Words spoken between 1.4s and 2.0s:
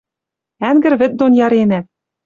яренӓт.